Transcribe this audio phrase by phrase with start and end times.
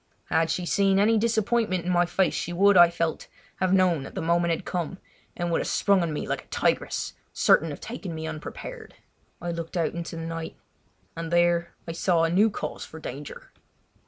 [0.31, 4.15] Had she seen any disappointment in my face she would, I felt, have known that
[4.15, 4.97] the moment had come,
[5.37, 8.95] and would have sprung on me like a tigress, certain of taking me unprepared.
[9.39, 10.55] I looked out into the night,
[11.15, 13.51] and there I saw new cause for danger.